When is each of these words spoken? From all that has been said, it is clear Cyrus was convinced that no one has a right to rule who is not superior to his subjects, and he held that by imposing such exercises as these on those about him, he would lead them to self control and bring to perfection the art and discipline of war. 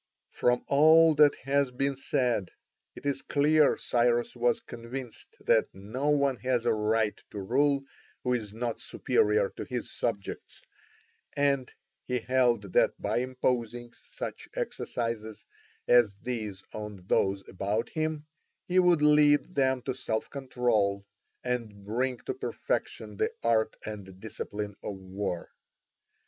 From 0.31 0.63
all 0.67 1.13
that 1.13 1.35
has 1.43 1.69
been 1.69 1.95
said, 1.95 2.49
it 2.95 3.05
is 3.05 3.21
clear 3.21 3.77
Cyrus 3.77 4.35
was 4.35 4.59
convinced 4.59 5.35
that 5.41 5.67
no 5.75 6.09
one 6.09 6.37
has 6.37 6.65
a 6.65 6.73
right 6.73 7.15
to 7.29 7.39
rule 7.39 7.83
who 8.23 8.33
is 8.33 8.51
not 8.51 8.81
superior 8.81 9.49
to 9.51 9.63
his 9.63 9.91
subjects, 9.91 10.65
and 11.37 11.71
he 12.07 12.17
held 12.17 12.73
that 12.73 12.99
by 12.99 13.19
imposing 13.19 13.91
such 13.93 14.49
exercises 14.55 15.45
as 15.87 16.15
these 16.23 16.63
on 16.73 17.05
those 17.05 17.47
about 17.47 17.89
him, 17.89 18.25
he 18.67 18.79
would 18.79 19.03
lead 19.03 19.53
them 19.53 19.83
to 19.83 19.93
self 19.93 20.31
control 20.31 21.05
and 21.43 21.85
bring 21.85 22.17
to 22.25 22.33
perfection 22.33 23.17
the 23.17 23.31
art 23.43 23.77
and 23.85 24.19
discipline 24.19 24.75
of 24.81 24.95
war. 24.97 25.51